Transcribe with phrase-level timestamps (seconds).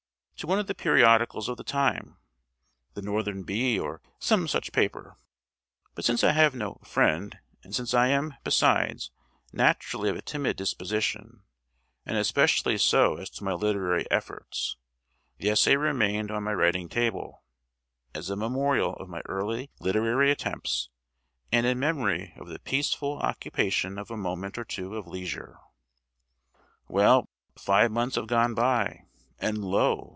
[0.35, 2.17] to one of the periodicals of the time,
[2.95, 5.15] "The Northern Bee," or some such paper.
[5.93, 9.11] But since I have no "friend," and since I am, besides,
[9.53, 11.43] naturally of a timid disposition,
[12.07, 14.77] and especially so as to my literary efforts,
[15.37, 17.43] the essay remained on my writing table,
[18.15, 20.89] as a memorial of my early literary attempts
[21.51, 25.59] and in memory of the peaceful occupation of a moment or two of leisure.
[26.87, 27.29] Well,
[27.59, 29.03] five months have gone by,
[29.37, 30.07] and lo!